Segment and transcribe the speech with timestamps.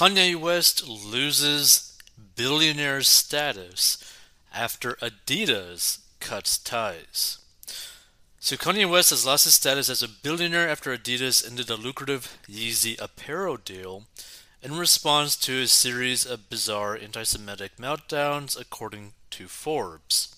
[0.00, 1.98] Kanye West loses
[2.34, 4.02] billionaire status
[4.50, 7.36] after Adidas cuts ties.
[8.38, 12.38] So Kanye West has lost his status as a billionaire after Adidas ended a lucrative
[12.48, 14.04] Yeezy apparel deal
[14.62, 20.34] in response to a series of bizarre anti-Semitic meltdowns, according to Forbes.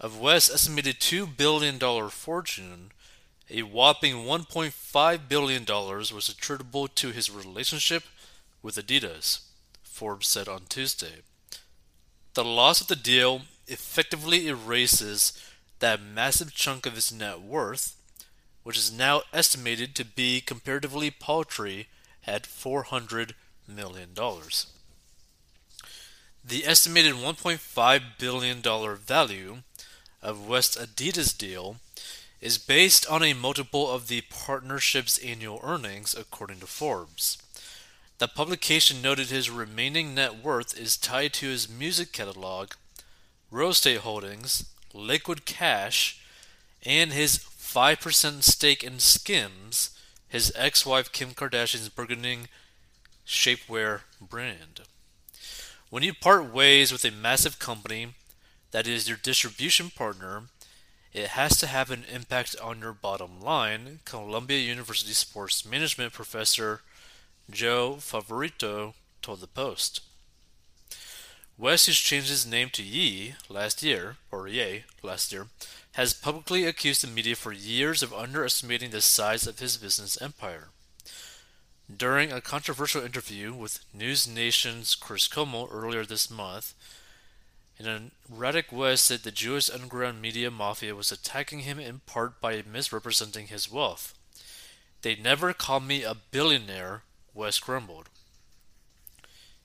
[0.00, 1.78] Of West's estimated $2 billion
[2.08, 2.92] fortune,
[3.50, 8.02] a whopping $1.5 billion was attributable to his relationship
[8.66, 9.42] with Adidas,
[9.84, 11.22] Forbes said on Tuesday.
[12.34, 15.40] The loss of the deal effectively erases
[15.78, 17.94] that massive chunk of his net worth,
[18.64, 21.86] which is now estimated to be comparatively paltry
[22.26, 23.34] at $400
[23.68, 24.08] million.
[26.44, 28.62] The estimated $1.5 billion
[28.96, 29.58] value
[30.20, 31.76] of West Adidas deal
[32.40, 37.38] is based on a multiple of the partnership's annual earnings, according to Forbes.
[38.18, 42.72] The publication noted his remaining net worth is tied to his music catalog,
[43.50, 44.64] real estate holdings,
[44.94, 46.18] liquid cash,
[46.82, 49.90] and his 5% stake in Skims,
[50.28, 52.48] his ex wife Kim Kardashian's burgeoning
[53.26, 54.80] shapewear brand.
[55.90, 58.14] When you part ways with a massive company
[58.70, 60.44] that is your distribution partner,
[61.12, 66.80] it has to have an impact on your bottom line, Columbia University sports management professor
[67.50, 70.00] Joe Favorito told the Post.
[71.58, 75.46] West, changed his name to Yi last year, or Ye last year,
[75.92, 80.68] has publicly accused the media for years of underestimating the size of his business empire.
[81.94, 86.74] During a controversial interview with News Nation's Chris Cuomo earlier this month,
[87.78, 92.62] an erratic West said the Jewish underground media mafia was attacking him in part by
[92.70, 94.14] misrepresenting his wealth.
[95.02, 97.02] They never called me a billionaire,
[97.36, 98.08] West grumbled.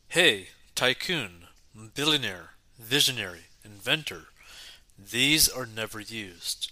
[0.09, 1.47] Hey, tycoon,
[1.95, 4.25] billionaire, visionary, inventor.
[4.99, 6.71] These are never used.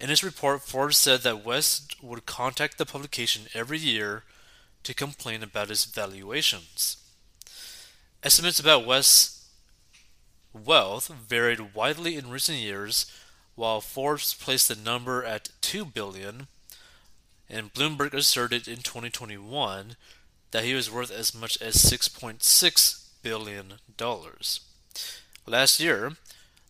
[0.00, 4.24] In his report, Forbes said that West would contact the publication every year
[4.82, 6.96] to complain about his valuations.
[8.22, 9.46] Estimates about West's
[10.52, 13.10] wealth varied widely in recent years,
[13.54, 16.48] while Forbes placed the number at 2 billion
[17.48, 19.96] and Bloomberg asserted in 2021
[20.54, 24.60] that he was worth as much as 6.6 billion dollars.
[25.46, 26.12] Last year,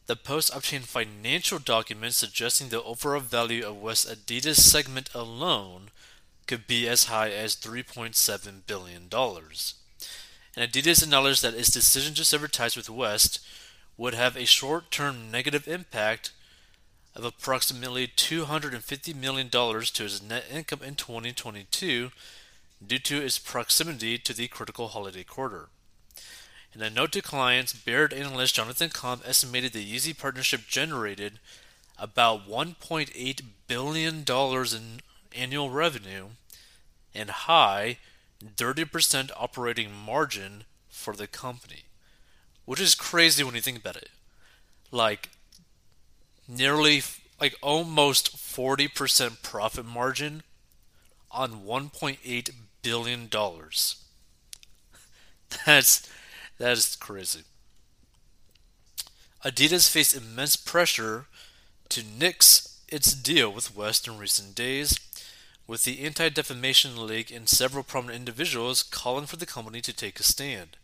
[0.06, 5.90] the Post obtained financial documents suggesting the overall value of West Adidas segment alone
[6.46, 9.02] could be as high as $3.7 billion.
[9.02, 13.40] And Adidas acknowledged that its decision to sever ties with West
[13.98, 16.32] would have a short term negative impact
[17.14, 22.12] of approximately $250 million to its net income in 2022
[22.86, 25.68] due to its proximity to the critical holiday quarter.
[26.74, 31.38] In a note to clients, Baird analyst Jonathan Komp estimated the Yeezy partnership generated
[31.98, 35.00] about $1.8 billion in
[35.36, 36.26] annual revenue
[37.14, 37.98] and high
[38.44, 41.84] 30% operating margin for the company,
[42.64, 44.10] which is crazy when you think about it.
[44.90, 45.30] Like,
[46.48, 47.02] nearly,
[47.40, 50.42] like almost 40% profit margin
[51.30, 52.50] on $1.8
[52.84, 53.26] billion.
[53.26, 53.96] dollars.
[55.66, 56.08] That's
[56.58, 57.42] that is crazy.
[59.44, 61.26] Adidas faced immense pressure
[61.90, 64.98] to nix its deal with West in recent days,
[65.66, 70.20] with the Anti Defamation League and several prominent individuals calling for the company to take
[70.20, 70.76] a stand.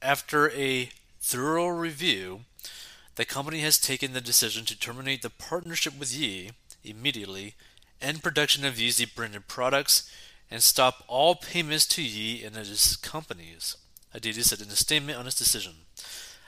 [0.00, 0.90] After a
[1.20, 2.40] thorough review,
[3.16, 6.50] the company has taken the decision to terminate the partnership with Ye
[6.82, 7.54] immediately,
[8.04, 10.10] end production of Yeezy branded products,
[10.50, 13.76] and stop all payments to Ye and its companies,
[14.14, 15.72] Adidas said in a statement on its decision.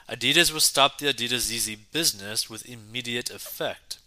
[0.09, 3.99] Adidas will stop the Adidas Yeezy business with immediate effect.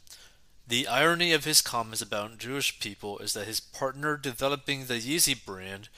[0.68, 5.36] The irony of his comments about Jewish people is that his partner developing the Yeezy
[5.44, 5.90] brand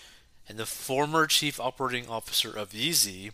[0.47, 3.31] and the former chief operating officer of Yeezy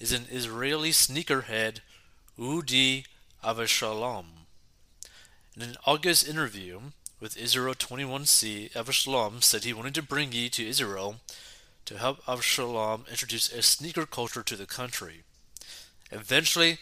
[0.00, 1.80] is an Israeli sneakerhead,
[2.38, 3.04] Udi
[3.44, 4.24] Avshalom.
[5.54, 6.80] In an August interview,
[7.20, 11.16] with Israel 21C, Avshalom said he wanted to bring Ye to Israel
[11.84, 15.22] to help Avshalom introduce a sneaker culture to the country.
[16.10, 16.78] Eventually,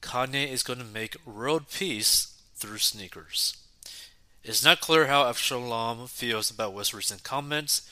[0.00, 3.56] Kanye is going to make world peace through sneakers.
[4.42, 7.88] It's not clear how Avshalom feels about West's recent comments,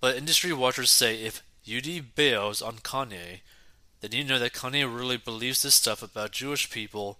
[0.00, 3.40] but industry watchers say if Udi bails on Kanye,
[4.00, 7.18] then you know that Kanye really believes this stuff about Jewish people,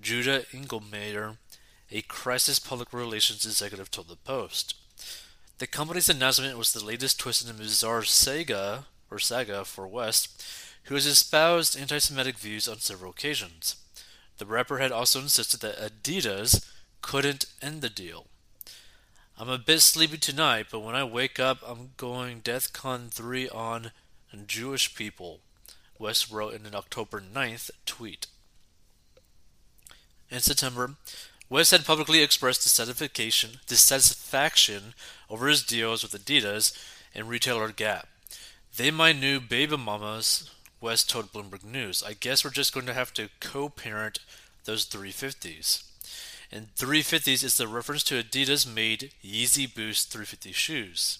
[0.00, 1.36] Judah Engelmayer,
[1.90, 4.74] a crisis public relations executive told the Post.
[5.58, 10.44] The company's announcement was the latest twist in the bizarre saga or saga for West,
[10.84, 13.76] who has espoused anti-Semitic views on several occasions.
[14.38, 16.64] The rapper had also insisted that Adidas
[17.02, 18.26] couldn't end the deal.
[19.36, 23.92] I'm a bit sleepy tonight, but when I wake up, I'm going DEFCON 3 on
[24.46, 25.40] Jewish people,
[25.98, 28.26] West wrote in an October 9th tweet.
[30.30, 30.94] In September,
[31.50, 32.62] West had publicly expressed
[33.66, 34.94] dissatisfaction,
[35.30, 36.76] over his deals with Adidas
[37.14, 38.08] and retailer Gap.
[38.76, 40.50] They my new baby mamas,
[40.80, 42.02] West told Bloomberg News.
[42.06, 44.20] I guess we're just going to have to co parent
[44.64, 45.84] those 350s.
[46.52, 51.18] And 350s is the reference to Adidas made Yeezy Boost 350 shoes.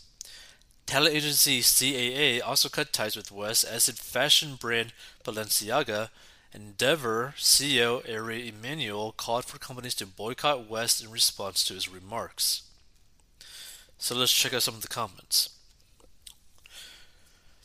[0.86, 4.92] Talent agency CAA also cut ties with West as did fashion brand
[5.24, 6.10] Balenciaga.
[6.52, 12.62] Endeavor CEO Ari Emanuel called for companies to boycott West in response to his remarks.
[13.98, 15.50] So let's check out some of the comments.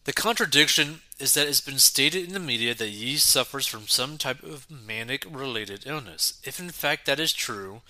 [0.06, 4.18] The contradiction is that it's been stated in the media that Ye suffers from some
[4.18, 6.42] type of manic related illness.
[6.44, 7.82] If in fact that is true,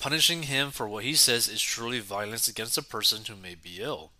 [0.00, 3.80] punishing him for what he says is truly violence against a person who may be
[3.80, 4.10] ill.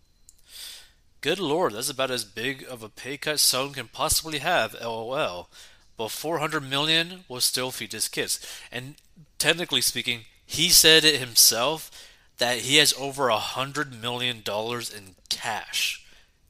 [1.19, 5.49] Good lord, that's about as big of a pay cut someone can possibly have, lol.
[5.97, 8.39] But 400 million will still feed his kids.
[8.71, 8.95] And
[9.37, 11.91] technically speaking, he said it himself
[12.37, 16.05] that he has over a hundred million dollars in cash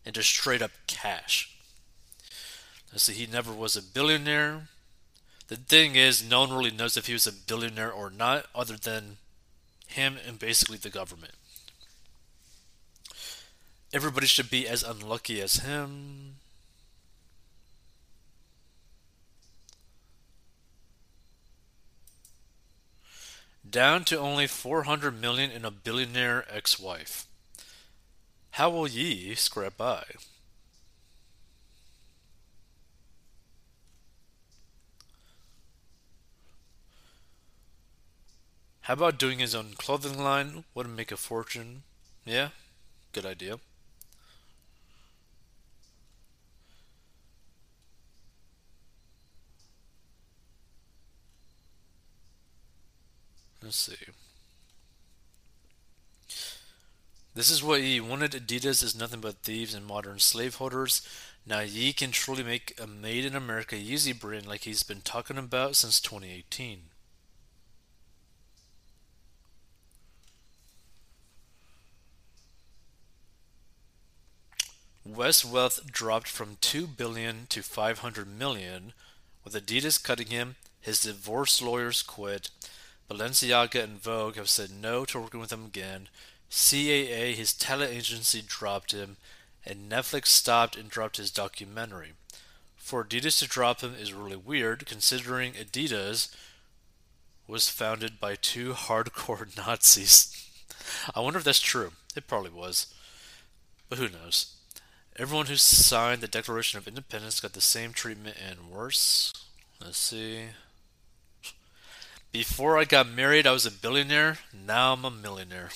[0.06, 1.56] and just straight up cash.
[2.95, 4.68] So he never was a billionaire.
[5.48, 8.78] The thing is, no one really knows if he was a billionaire or not, other
[8.78, 9.18] than
[9.88, 11.34] him and basically the government.
[13.94, 16.38] Everybody should be as unlucky as him.
[23.74, 27.25] Down to only 400 million in a billionaire ex-wife.
[28.52, 30.04] How will ye scrap by?
[38.81, 40.66] How about doing his own clothing line?
[40.75, 41.81] Wouldn't make a fortune.
[42.25, 42.50] Yeah,
[43.12, 43.58] good idea.
[53.74, 54.06] Let's see.
[57.34, 58.34] This is what Ye wanted.
[58.34, 61.02] Adidas is nothing but thieves and modern slaveholders.
[61.44, 65.40] Now Ye can truly make a made in America Yeezy brand like he's been talking
[65.40, 66.81] about since 2018.
[75.04, 78.94] West wealth dropped from 2 billion to 500 million,
[79.44, 82.52] with Adidas cutting him, his divorce lawyers quit,
[83.10, 86.10] Balenciaga and Vogue have said no to working with him again,
[86.50, 89.18] CAA, his talent agency, dropped him,
[89.66, 92.14] and Netflix stopped and dropped his documentary.
[92.76, 96.34] For Adidas to drop him is really weird, considering Adidas
[97.48, 100.50] was founded by two hardcore Nazis.
[101.16, 101.94] I wonder if that's true.
[102.16, 102.94] It probably was.
[103.90, 104.56] But who knows?
[105.16, 109.34] Everyone who signed the Declaration of Independence got the same treatment and worse.
[109.80, 110.46] Let's see.
[112.34, 114.40] Before I got married, I was a billionaire.
[114.52, 115.70] Now I'm a millionaire.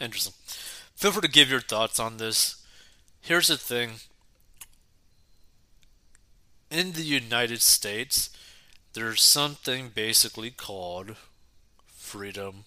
[0.00, 0.34] Interesting.
[0.96, 2.66] Feel free to give your thoughts on this.
[3.20, 3.92] Here's the thing
[6.70, 8.28] in the United States,
[8.94, 11.14] there's something basically called
[11.86, 12.64] freedom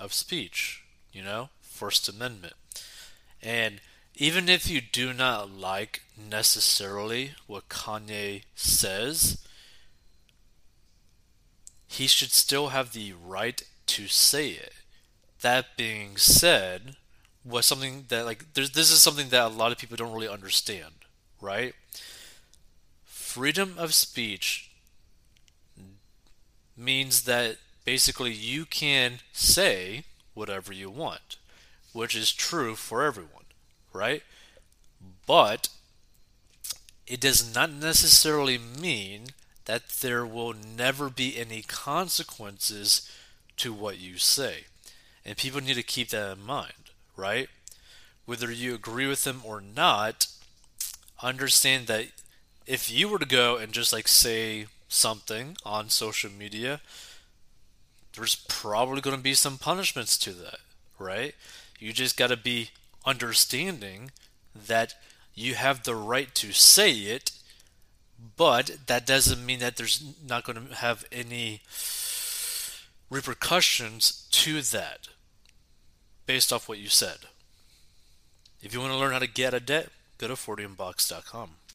[0.00, 2.54] of speech, you know, First Amendment.
[3.40, 3.80] And
[4.14, 9.44] even if you do not like necessarily what Kanye says,
[11.86, 14.72] he should still have the right to say it
[15.44, 16.96] that being said,
[17.44, 20.94] was something that like this is something that a lot of people don't really understand,
[21.40, 21.74] right?
[23.04, 24.70] Freedom of speech
[26.76, 31.36] means that basically you can say whatever you want,
[31.92, 33.43] which is true for everyone,
[33.94, 34.22] right?
[35.26, 35.70] But
[37.06, 39.28] it does not necessarily mean
[39.64, 43.10] that there will never be any consequences
[43.56, 44.64] to what you say.
[45.24, 47.48] And people need to keep that in mind, right?
[48.26, 50.26] Whether you agree with them or not,
[51.22, 52.06] understand that
[52.66, 56.80] if you were to go and just like say something on social media,
[58.14, 60.60] there's probably going to be some punishments to that,
[60.98, 61.34] right?
[61.78, 62.70] You just got to be
[63.04, 64.10] understanding
[64.54, 64.94] that
[65.34, 67.32] you have the right to say it,
[68.36, 71.62] But that doesn't mean that there's not going to have any
[73.10, 75.08] repercussions to that
[76.26, 77.18] based off what you said.
[78.62, 81.50] If you want to learn how to get a debt, go to 40inbox.com.